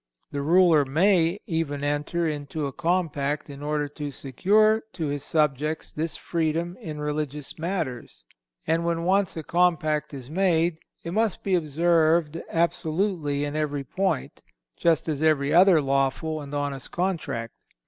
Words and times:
The 0.31 0.41
ruler 0.41 0.83
may 0.83 1.37
even 1.45 1.83
enter 1.83 2.27
into 2.27 2.65
a 2.65 2.73
compact 2.73 3.51
in 3.51 3.61
order 3.61 3.87
to 3.89 4.09
secure 4.09 4.81
to 4.93 5.05
his 5.05 5.23
subjects 5.23 5.93
this 5.93 6.17
freedom 6.17 6.75
in 6.81 6.99
religious 6.99 7.59
matters; 7.59 8.25
and 8.65 8.83
when 8.83 9.03
once 9.03 9.37
a 9.37 9.43
compact 9.43 10.11
is 10.11 10.27
made 10.27 10.79
it 11.03 11.11
must 11.11 11.43
be 11.43 11.53
observed 11.53 12.41
absolutely 12.49 13.45
in 13.45 13.55
every 13.55 13.83
point, 13.83 14.41
just 14.75 15.07
as 15.07 15.21
every 15.21 15.53
other 15.53 15.79
lawful 15.79 16.41
and 16.41 16.51
honest 16.55 16.89
contract. 16.89 17.53